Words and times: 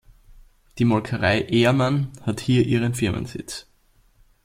Die 0.79 0.83
Molkerei 0.83 1.41
Ehrmann 1.41 2.11
hat 2.23 2.39
hier 2.39 2.65
ihren 2.65 2.95
Firmensitz. 2.95 3.67